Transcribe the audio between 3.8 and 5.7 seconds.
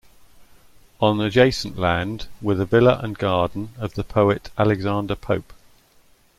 the poet Alexander Pope.